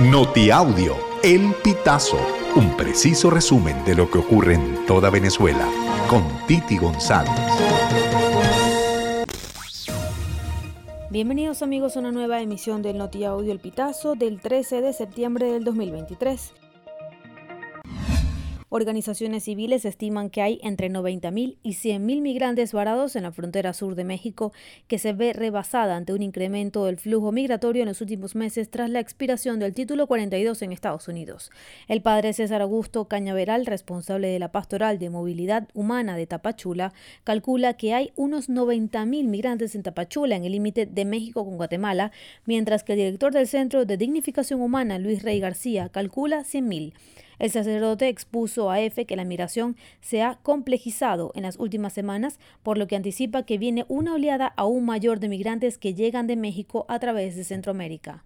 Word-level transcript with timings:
Notiaudio, 0.00 0.96
El 1.22 1.54
Pitazo, 1.62 2.18
un 2.56 2.76
preciso 2.76 3.30
resumen 3.30 3.84
de 3.84 3.94
lo 3.94 4.10
que 4.10 4.18
ocurre 4.18 4.54
en 4.54 4.84
toda 4.86 5.08
Venezuela, 5.08 5.68
con 6.10 6.24
Titi 6.48 6.76
González. 6.78 7.30
Bienvenidos 11.10 11.62
amigos 11.62 11.96
a 11.96 12.00
una 12.00 12.10
nueva 12.10 12.40
emisión 12.40 12.82
del 12.82 12.98
Notiaudio 12.98 13.52
El 13.52 13.60
Pitazo 13.60 14.16
del 14.16 14.40
13 14.40 14.80
de 14.80 14.92
septiembre 14.92 15.52
del 15.52 15.62
2023. 15.62 16.63
Organizaciones 18.76 19.44
civiles 19.44 19.84
estiman 19.84 20.30
que 20.30 20.42
hay 20.42 20.58
entre 20.64 20.90
90.000 20.90 21.58
y 21.62 21.74
100.000 21.74 22.20
migrantes 22.20 22.72
varados 22.72 23.14
en 23.14 23.22
la 23.22 23.30
frontera 23.30 23.72
sur 23.72 23.94
de 23.94 24.02
México, 24.02 24.52
que 24.88 24.98
se 24.98 25.12
ve 25.12 25.32
rebasada 25.32 25.94
ante 25.94 26.12
un 26.12 26.22
incremento 26.22 26.84
del 26.86 26.96
flujo 26.96 27.30
migratorio 27.30 27.82
en 27.82 27.88
los 27.88 28.00
últimos 28.00 28.34
meses 28.34 28.68
tras 28.68 28.90
la 28.90 28.98
expiración 28.98 29.60
del 29.60 29.74
título 29.74 30.08
42 30.08 30.60
en 30.62 30.72
Estados 30.72 31.06
Unidos. 31.06 31.52
El 31.86 32.02
padre 32.02 32.32
César 32.32 32.62
Augusto 32.62 33.04
Cañaveral, 33.04 33.64
responsable 33.64 34.26
de 34.26 34.40
la 34.40 34.50
Pastoral 34.50 34.98
de 34.98 35.08
Movilidad 35.08 35.68
Humana 35.72 36.16
de 36.16 36.26
Tapachula, 36.26 36.92
calcula 37.22 37.74
que 37.74 37.94
hay 37.94 38.10
unos 38.16 38.50
90.000 38.50 39.28
migrantes 39.28 39.76
en 39.76 39.84
Tapachula, 39.84 40.34
en 40.34 40.46
el 40.46 40.50
límite 40.50 40.86
de 40.86 41.04
México 41.04 41.44
con 41.44 41.58
Guatemala, 41.58 42.10
mientras 42.44 42.82
que 42.82 42.94
el 42.94 42.98
director 42.98 43.32
del 43.32 43.46
Centro 43.46 43.84
de 43.84 43.96
Dignificación 43.96 44.60
Humana, 44.60 44.98
Luis 44.98 45.22
Rey 45.22 45.38
García, 45.38 45.90
calcula 45.90 46.40
100.000. 46.40 46.92
El 47.38 47.50
sacerdote 47.50 48.08
expuso 48.08 48.70
a 48.70 48.80
EFE 48.80 49.06
que 49.06 49.16
la 49.16 49.24
migración 49.24 49.76
se 50.00 50.22
ha 50.22 50.38
complejizado 50.42 51.32
en 51.34 51.42
las 51.42 51.58
últimas 51.58 51.92
semanas, 51.92 52.38
por 52.62 52.78
lo 52.78 52.86
que 52.86 52.96
anticipa 52.96 53.44
que 53.44 53.58
viene 53.58 53.84
una 53.88 54.14
oleada 54.14 54.52
aún 54.56 54.84
mayor 54.84 55.20
de 55.20 55.28
migrantes 55.28 55.78
que 55.78 55.94
llegan 55.94 56.26
de 56.26 56.36
México 56.36 56.86
a 56.88 56.98
través 56.98 57.36
de 57.36 57.44
Centroamérica. 57.44 58.24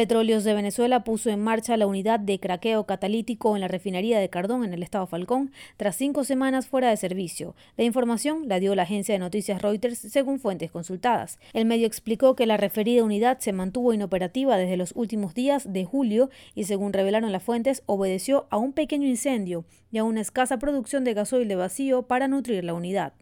Petróleos 0.00 0.44
de 0.44 0.54
Venezuela 0.54 1.04
puso 1.04 1.28
en 1.28 1.42
marcha 1.42 1.76
la 1.76 1.86
unidad 1.86 2.18
de 2.18 2.40
craqueo 2.40 2.86
catalítico 2.86 3.54
en 3.54 3.60
la 3.60 3.68
refinería 3.68 4.18
de 4.18 4.30
Cardón 4.30 4.64
en 4.64 4.72
el 4.72 4.82
estado 4.82 5.06
Falcón 5.06 5.52
tras 5.76 5.94
cinco 5.94 6.24
semanas 6.24 6.66
fuera 6.66 6.88
de 6.88 6.96
servicio. 6.96 7.54
La 7.76 7.84
información 7.84 8.48
la 8.48 8.60
dio 8.60 8.74
la 8.74 8.84
agencia 8.84 9.14
de 9.14 9.18
noticias 9.18 9.60
Reuters 9.60 9.98
según 9.98 10.40
fuentes 10.40 10.70
consultadas. 10.70 11.38
El 11.52 11.66
medio 11.66 11.86
explicó 11.86 12.34
que 12.34 12.46
la 12.46 12.56
referida 12.56 13.04
unidad 13.04 13.40
se 13.40 13.52
mantuvo 13.52 13.92
inoperativa 13.92 14.56
desde 14.56 14.78
los 14.78 14.92
últimos 14.96 15.34
días 15.34 15.70
de 15.70 15.84
julio 15.84 16.30
y 16.54 16.64
según 16.64 16.94
revelaron 16.94 17.30
las 17.30 17.42
fuentes 17.42 17.82
obedeció 17.84 18.46
a 18.48 18.56
un 18.56 18.72
pequeño 18.72 19.06
incendio 19.06 19.66
y 19.92 19.98
a 19.98 20.04
una 20.04 20.22
escasa 20.22 20.58
producción 20.58 21.04
de 21.04 21.12
gasoil 21.12 21.46
de 21.46 21.56
vacío 21.56 22.04
para 22.04 22.26
nutrir 22.26 22.64
la 22.64 22.72
unidad. 22.72 23.12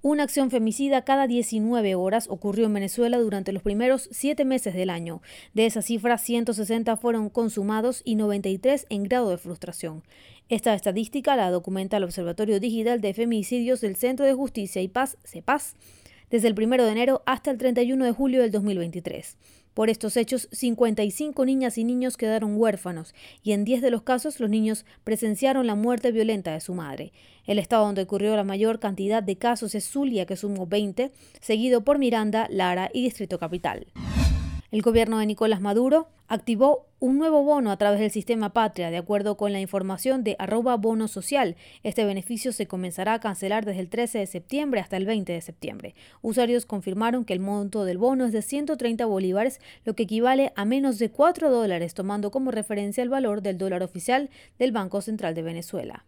Una 0.00 0.22
acción 0.22 0.52
femicida 0.52 1.02
cada 1.02 1.26
19 1.26 1.96
horas 1.96 2.28
ocurrió 2.30 2.66
en 2.66 2.74
Venezuela 2.74 3.18
durante 3.18 3.52
los 3.52 3.64
primeros 3.64 4.08
siete 4.12 4.44
meses 4.44 4.74
del 4.74 4.90
año. 4.90 5.22
De 5.54 5.66
esa 5.66 5.82
cifra, 5.82 6.18
160 6.18 6.96
fueron 6.96 7.30
consumados 7.30 8.02
y 8.04 8.14
93 8.14 8.86
en 8.90 9.02
grado 9.02 9.30
de 9.30 9.38
frustración. 9.38 10.04
Esta 10.48 10.72
estadística 10.74 11.34
la 11.34 11.50
documenta 11.50 11.96
el 11.96 12.04
Observatorio 12.04 12.60
Digital 12.60 13.00
de 13.00 13.12
Femicidios 13.12 13.80
del 13.80 13.96
Centro 13.96 14.24
de 14.24 14.34
Justicia 14.34 14.80
y 14.80 14.86
Paz, 14.86 15.18
CEPAS, 15.24 15.74
desde 16.30 16.46
el 16.46 16.54
1 16.56 16.84
de 16.84 16.92
enero 16.92 17.22
hasta 17.26 17.50
el 17.50 17.58
31 17.58 18.04
de 18.04 18.12
julio 18.12 18.40
del 18.40 18.52
2023. 18.52 19.36
Por 19.78 19.90
estos 19.90 20.16
hechos, 20.16 20.48
55 20.50 21.46
niñas 21.46 21.78
y 21.78 21.84
niños 21.84 22.16
quedaron 22.16 22.56
huérfanos 22.56 23.14
y 23.44 23.52
en 23.52 23.64
10 23.64 23.80
de 23.80 23.92
los 23.92 24.02
casos 24.02 24.40
los 24.40 24.50
niños 24.50 24.84
presenciaron 25.04 25.68
la 25.68 25.76
muerte 25.76 26.10
violenta 26.10 26.52
de 26.52 26.60
su 26.60 26.74
madre. 26.74 27.12
El 27.46 27.60
estado 27.60 27.86
donde 27.86 28.02
ocurrió 28.02 28.34
la 28.34 28.42
mayor 28.42 28.80
cantidad 28.80 29.22
de 29.22 29.36
casos 29.36 29.76
es 29.76 29.88
Zulia, 29.88 30.26
que 30.26 30.34
sumó 30.34 30.66
20, 30.66 31.12
seguido 31.40 31.84
por 31.84 31.98
Miranda, 31.98 32.48
Lara 32.50 32.90
y 32.92 33.04
Distrito 33.04 33.38
Capital. 33.38 33.86
El 34.70 34.82
gobierno 34.82 35.18
de 35.18 35.24
Nicolás 35.24 35.62
Maduro 35.62 36.08
activó 36.26 36.88
un 37.00 37.16
nuevo 37.16 37.42
bono 37.42 37.70
a 37.70 37.78
través 37.78 38.00
del 38.00 38.10
sistema 38.10 38.52
Patria, 38.52 38.90
de 38.90 38.98
acuerdo 38.98 39.38
con 39.38 39.50
la 39.50 39.60
información 39.60 40.24
de 40.24 40.36
arroba 40.38 40.76
bono 40.76 41.08
social. 41.08 41.56
Este 41.84 42.04
beneficio 42.04 42.52
se 42.52 42.66
comenzará 42.66 43.14
a 43.14 43.20
cancelar 43.20 43.64
desde 43.64 43.80
el 43.80 43.88
13 43.88 44.18
de 44.18 44.26
septiembre 44.26 44.80
hasta 44.80 44.98
el 44.98 45.06
20 45.06 45.32
de 45.32 45.40
septiembre. 45.40 45.94
Usuarios 46.20 46.66
confirmaron 46.66 47.24
que 47.24 47.32
el 47.32 47.40
monto 47.40 47.86
del 47.86 47.96
bono 47.96 48.26
es 48.26 48.32
de 48.32 48.42
130 48.42 49.06
bolívares, 49.06 49.58
lo 49.86 49.94
que 49.94 50.02
equivale 50.02 50.52
a 50.54 50.66
menos 50.66 50.98
de 50.98 51.10
4 51.10 51.50
dólares, 51.50 51.94
tomando 51.94 52.30
como 52.30 52.50
referencia 52.50 53.02
el 53.02 53.08
valor 53.08 53.40
del 53.40 53.56
dólar 53.56 53.82
oficial 53.82 54.28
del 54.58 54.72
Banco 54.72 55.00
Central 55.00 55.34
de 55.34 55.42
Venezuela. 55.42 56.04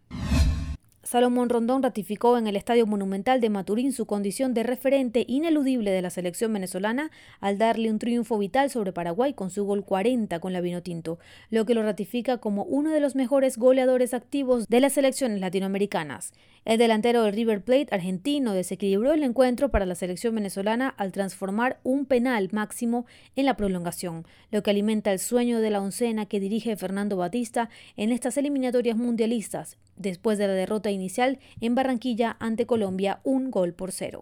Salomón 1.03 1.49
Rondón 1.49 1.81
ratificó 1.81 2.37
en 2.37 2.45
el 2.45 2.55
Estadio 2.55 2.85
Monumental 2.85 3.41
de 3.41 3.49
Maturín 3.49 3.91
su 3.91 4.05
condición 4.05 4.53
de 4.53 4.61
referente 4.61 5.25
ineludible 5.27 5.89
de 5.89 6.01
la 6.03 6.11
selección 6.11 6.53
venezolana 6.53 7.09
al 7.39 7.57
darle 7.57 7.89
un 7.89 7.97
triunfo 7.97 8.37
vital 8.37 8.69
sobre 8.69 8.93
Paraguay 8.93 9.33
con 9.33 9.49
su 9.49 9.65
gol 9.65 9.83
40 9.83 10.39
con 10.39 10.53
la 10.53 10.61
Vinotinto, 10.61 11.17
lo 11.49 11.65
que 11.65 11.73
lo 11.73 11.81
ratifica 11.81 12.37
como 12.37 12.65
uno 12.65 12.91
de 12.91 12.99
los 12.99 13.15
mejores 13.15 13.57
goleadores 13.57 14.13
activos 14.13 14.67
de 14.67 14.79
las 14.79 14.93
selecciones 14.93 15.39
latinoamericanas. 15.39 16.33
El 16.63 16.77
delantero 16.77 17.23
del 17.23 17.33
River 17.33 17.63
Plate 17.63 17.87
argentino 17.89 18.53
desequilibró 18.53 19.13
el 19.13 19.23
encuentro 19.23 19.69
para 19.69 19.87
la 19.87 19.95
selección 19.95 20.35
venezolana 20.35 20.89
al 20.89 21.11
transformar 21.11 21.79
un 21.81 22.05
penal 22.05 22.49
máximo 22.51 23.07
en 23.35 23.45
la 23.45 23.57
prolongación, 23.57 24.27
lo 24.51 24.61
que 24.61 24.69
alimenta 24.69 25.11
el 25.11 25.17
sueño 25.17 25.59
de 25.59 25.71
la 25.71 25.81
oncena 25.81 26.27
que 26.27 26.39
dirige 26.39 26.75
Fernando 26.75 27.17
Batista 27.17 27.69
en 27.97 28.11
estas 28.11 28.37
eliminatorias 28.37 28.95
mundialistas, 28.95 29.79
después 29.95 30.37
de 30.37 30.45
la 30.45 30.53
derrota 30.53 30.90
inicial 30.91 31.39
en 31.59 31.75
Barranquilla 31.75 32.37
ante 32.39 32.65
Colombia 32.65 33.19
un 33.23 33.51
gol 33.51 33.73
por 33.73 33.91
cero. 33.91 34.21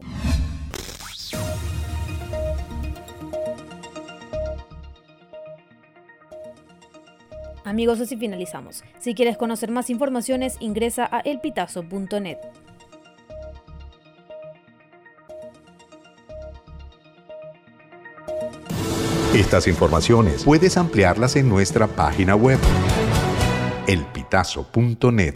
Amigos, 7.70 8.00
así 8.00 8.18
finalizamos. 8.18 8.84
Si 9.00 9.14
quieres 9.14 9.38
conocer 9.38 9.70
más 9.70 9.92
informaciones, 9.92 10.56
ingresa 10.60 11.08
a 11.12 11.20
elpitazo.net. 11.20 12.38
Estas 19.36 19.68
informaciones 19.68 20.44
puedes 20.44 20.76
ampliarlas 20.78 21.36
en 21.36 21.48
nuestra 21.48 21.88
página 21.88 22.36
web 22.36 22.58
elpitazo.net. 23.86 25.36